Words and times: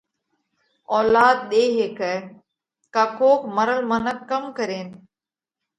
اولاڌ 0.95 1.37
ۮي 1.51 1.63
هيڪئه؟ 1.77 2.13
ڪا 2.93 3.03
ڪوڪ 3.19 3.39
مرل 3.57 3.79
منک 3.91 4.17
ڪم 4.29 4.43
ڪرينَ 4.57 4.87